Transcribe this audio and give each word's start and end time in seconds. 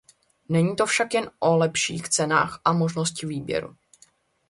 Není 0.49 0.75
to 0.75 0.85
však 0.85 1.13
jen 1.13 1.29
o 1.39 1.55
lepších 1.57 2.09
cenách 2.09 2.61
a 2.65 2.73
možnosti 2.73 3.25
výběru. 3.27 3.75